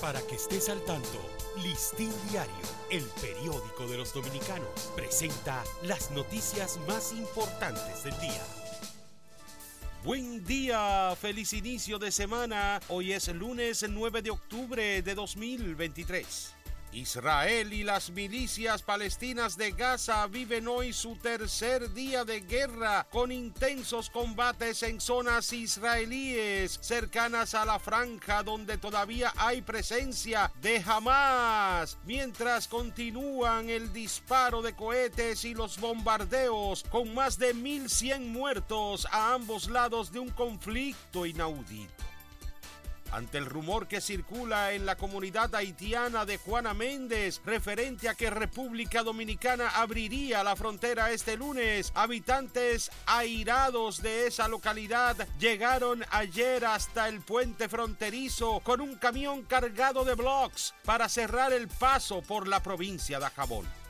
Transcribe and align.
Para 0.00 0.20
que 0.20 0.34
estés 0.34 0.68
al 0.68 0.84
tanto, 0.84 1.18
Listín 1.62 2.12
Diario, 2.30 2.52
el 2.90 3.04
periódico 3.20 3.86
de 3.86 3.96
los 3.96 4.12
dominicanos, 4.12 4.92
presenta 4.94 5.64
las 5.84 6.10
noticias 6.10 6.78
más 6.86 7.12
importantes 7.12 8.04
del 8.04 8.18
día. 8.20 8.42
Buen 10.04 10.44
día, 10.44 11.16
feliz 11.18 11.54
inicio 11.54 11.98
de 11.98 12.12
semana. 12.12 12.78
Hoy 12.88 13.14
es 13.14 13.28
lunes 13.28 13.86
9 13.88 14.20
de 14.20 14.30
octubre 14.30 15.00
de 15.00 15.14
2023. 15.14 16.55
Israel 16.96 17.74
y 17.74 17.84
las 17.84 18.08
milicias 18.08 18.80
palestinas 18.80 19.58
de 19.58 19.72
Gaza 19.72 20.26
viven 20.28 20.66
hoy 20.66 20.94
su 20.94 21.14
tercer 21.16 21.92
día 21.92 22.24
de 22.24 22.40
guerra 22.40 23.06
con 23.10 23.30
intensos 23.30 24.08
combates 24.08 24.82
en 24.82 24.98
zonas 24.98 25.52
israelíes 25.52 26.78
cercanas 26.80 27.54
a 27.54 27.66
la 27.66 27.78
franja 27.78 28.42
donde 28.42 28.78
todavía 28.78 29.30
hay 29.36 29.60
presencia 29.60 30.50
de 30.62 30.82
Hamas, 30.86 31.98
mientras 32.06 32.66
continúan 32.66 33.68
el 33.68 33.92
disparo 33.92 34.62
de 34.62 34.72
cohetes 34.72 35.44
y 35.44 35.52
los 35.52 35.78
bombardeos 35.78 36.82
con 36.84 37.12
más 37.12 37.38
de 37.38 37.54
1.100 37.54 38.20
muertos 38.20 39.06
a 39.10 39.34
ambos 39.34 39.68
lados 39.68 40.12
de 40.12 40.20
un 40.20 40.30
conflicto 40.30 41.26
inaudito 41.26 42.05
ante 43.12 43.38
el 43.38 43.46
rumor 43.46 43.88
que 43.88 44.00
circula 44.00 44.72
en 44.72 44.86
la 44.86 44.96
comunidad 44.96 45.54
haitiana 45.54 46.24
de 46.24 46.38
Juana 46.38 46.74
Méndez 46.74 47.40
referente 47.44 48.08
a 48.08 48.14
que 48.14 48.30
República 48.30 49.02
Dominicana 49.02 49.68
abriría 49.70 50.42
la 50.44 50.56
frontera 50.56 51.10
este 51.10 51.36
lunes. 51.36 51.92
Habitantes 51.94 52.90
airados 53.06 54.02
de 54.02 54.26
esa 54.26 54.48
localidad 54.48 55.16
llegaron 55.38 56.04
ayer 56.10 56.64
hasta 56.64 57.08
el 57.08 57.20
puente 57.20 57.68
fronterizo 57.68 58.60
con 58.60 58.80
un 58.80 58.96
camión 58.96 59.42
cargado 59.42 60.04
de 60.04 60.14
blocks 60.14 60.74
para 60.84 61.08
cerrar 61.08 61.52
el 61.52 61.68
paso 61.68 62.22
por 62.22 62.48
la 62.48 62.62
provincia 62.62 63.18
de 63.18 63.26
Jabón. 63.30 63.85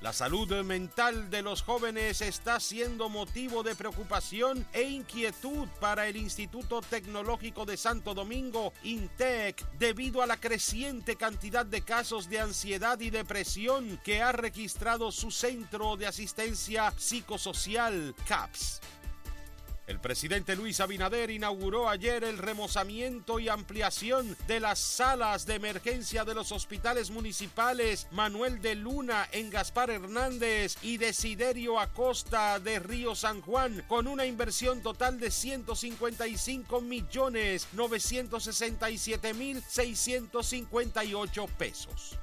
La 0.00 0.14
salud 0.14 0.50
mental 0.64 1.28
de 1.28 1.42
los 1.42 1.60
jóvenes 1.60 2.22
está 2.22 2.58
siendo 2.58 3.10
motivo 3.10 3.62
de 3.62 3.74
preocupación 3.74 4.66
e 4.72 4.82
inquietud 4.82 5.68
para 5.78 6.06
el 6.08 6.16
Instituto 6.16 6.80
Tecnológico 6.80 7.66
de 7.66 7.76
Santo 7.76 8.14
Domingo, 8.14 8.72
INTEC, 8.82 9.62
debido 9.78 10.22
a 10.22 10.26
la 10.26 10.38
creciente 10.38 11.16
cantidad 11.16 11.66
de 11.66 11.82
casos 11.82 12.30
de 12.30 12.40
ansiedad 12.40 12.98
y 13.00 13.10
depresión 13.10 14.00
que 14.02 14.22
ha 14.22 14.32
registrado 14.32 15.12
su 15.12 15.30
Centro 15.30 15.98
de 15.98 16.06
Asistencia 16.06 16.94
Psicosocial, 16.96 18.14
CAPS. 18.26 18.80
El 19.90 19.98
presidente 19.98 20.54
Luis 20.54 20.78
Abinader 20.78 21.32
inauguró 21.32 21.88
ayer 21.88 22.22
el 22.22 22.38
remozamiento 22.38 23.40
y 23.40 23.48
ampliación 23.48 24.36
de 24.46 24.60
las 24.60 24.78
salas 24.78 25.46
de 25.46 25.56
emergencia 25.56 26.24
de 26.24 26.32
los 26.32 26.52
hospitales 26.52 27.10
municipales 27.10 28.06
Manuel 28.12 28.62
de 28.62 28.76
Luna 28.76 29.28
en 29.32 29.50
Gaspar 29.50 29.90
Hernández 29.90 30.76
y 30.82 30.98
Desiderio 30.98 31.80
Acosta 31.80 32.60
de 32.60 32.78
Río 32.78 33.16
San 33.16 33.40
Juan 33.40 33.84
con 33.88 34.06
una 34.06 34.26
inversión 34.26 34.80
total 34.80 35.18
de 35.18 35.32
155 35.32 36.80
millones 36.82 37.66
967 37.72 39.34
mil 39.34 39.60
658 39.60 41.46
pesos. 41.58 42.16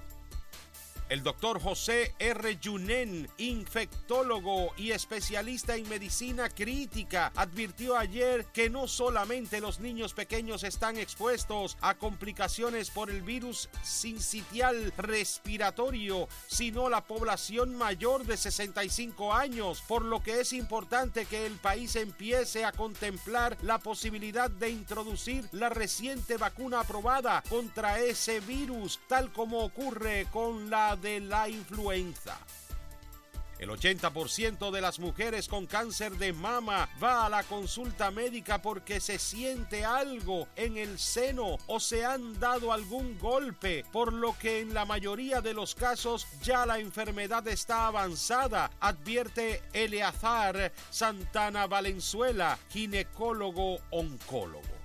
El 1.09 1.23
doctor 1.23 1.61
José 1.61 2.13
R. 2.19 2.58
Yunen, 2.59 3.30
infectólogo 3.38 4.73
y 4.75 4.91
especialista 4.91 5.77
en 5.77 5.88
medicina 5.88 6.50
crítica, 6.50 7.31
advirtió 7.33 7.95
ayer 7.97 8.44
que 8.47 8.69
no 8.69 8.89
solamente 8.89 9.61
los 9.61 9.80
niños 9.80 10.13
pequeños 10.13 10.66
están 10.66 10.97
expuestos 10.97 11.78
a 11.80 11.95
complicaciones 11.95 12.89
por 12.89 13.09
el 13.09 13.22
virus 13.22 13.69
sincitial 13.83 14.91
respiratorio, 14.97 16.28
sino 16.45 16.89
la 16.89 17.05
población 17.05 17.75
mayor 17.75 18.25
de 18.25 18.35
65 18.35 19.33
años, 19.33 19.81
por 19.88 20.03
lo 20.03 20.22
que 20.22 20.41
es 20.41 20.51
importante 20.51 21.25
que 21.25 21.45
el 21.45 21.53
país 21.53 21.95
empiece 21.95 22.66
a 22.66 22.74
contemplar 22.74 23.57
la 23.62 23.79
posibilidad 23.79 24.50
de 24.50 24.72
introducir 24.72 25.47
la 25.53 25.69
reciente 25.69 26.35
vacuna 26.35 26.81
aprobada 26.81 27.41
contra 27.47 28.01
ese 28.01 28.41
virus, 28.41 29.00
tal 29.07 29.31
como 29.31 29.59
ocurre 29.59 30.28
con 30.34 30.69
la 30.69 30.97
de 31.02 31.19
la 31.19 31.50
influenza. 31.50 32.38
El 33.59 33.69
80% 33.69 34.69
de 34.69 34.81
las 34.81 35.00
mujeres 35.00 35.47
con 35.47 35.66
cáncer 35.66 36.12
de 36.18 36.31
mama 36.31 36.90
va 37.02 37.25
a 37.25 37.30
la 37.30 37.41
consulta 37.41 38.12
médica 38.12 38.62
porque 38.62 39.00
se 39.00 39.18
siente 39.18 39.84
algo 39.84 40.47
en 40.56 40.78
el 40.78 41.00
seno 41.00 41.57
o 41.66 41.80
se 41.80 42.06
han 42.06 42.40
dado 42.40 42.72
algún 42.72 43.18
golpe, 43.18 43.84
por 43.91 44.13
lo 44.13 44.38
que 44.38 44.59
en 44.59 44.75
la 44.75 44.86
mayoría 44.86 45.41
de 45.41 45.56
los 45.56 45.74
casos 45.74 46.28
ya 46.44 46.68
la 46.68 46.78
enfermedad 46.78 47.47
está 47.47 47.88
avanzada, 47.88 48.69
advierte 48.80 49.63
Eleazar 49.74 50.72
Santana 50.91 51.66
Valenzuela, 51.66 52.59
ginecólogo 52.69 53.80
oncólogo. 53.90 54.76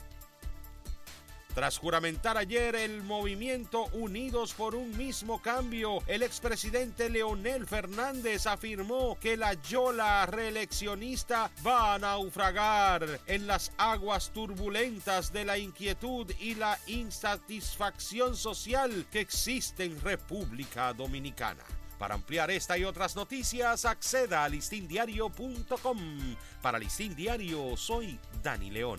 Tras 1.55 1.77
juramentar 1.77 2.39
ayer 2.39 2.75
el 2.75 3.03
movimiento 3.03 3.85
Unidos 3.93 4.55
por 4.55 4.75
un 4.75 4.97
mismo 4.97 5.43
cambio, 5.43 5.99
el 6.07 6.23
expresidente 6.23 7.11
Leonel 7.11 7.67
Fernández 7.67 8.47
afirmó 8.47 9.19
que 9.21 9.37
la 9.37 9.53
yola 9.55 10.25
reeleccionista 10.25 11.51
va 11.67 11.95
a 11.95 11.99
naufragar 11.99 13.21
en 13.27 13.47
las 13.47 13.71
aguas 13.77 14.31
turbulentas 14.31 15.31
de 15.31 15.45
la 15.45 15.59
inquietud 15.59 16.31
y 16.41 16.55
la 16.55 16.79
insatisfacción 16.87 18.35
social 18.35 19.07
que 19.11 19.21
existe 19.21 19.85
en 19.85 20.01
República 20.01 20.95
Dominicana. 20.95 21.65
Para 21.99 22.15
ampliar 22.15 22.51
esta 22.51 22.79
y 22.79 22.85
otras 22.85 23.15
noticias, 23.15 23.85
acceda 23.85 24.43
a 24.43 24.49
listindiario.com. 24.49 25.99
Para 26.61 26.79
Listín 26.79 27.15
Diario, 27.15 27.77
soy 27.77 28.19
Dani 28.43 28.71
León. 28.71 28.99